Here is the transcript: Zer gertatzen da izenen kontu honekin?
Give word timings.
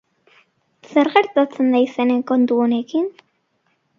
Zer 0.93 1.09
gertatzen 1.17 1.69
da 1.75 1.83
izenen 1.89 2.25
kontu 2.31 2.59
honekin? 2.65 3.09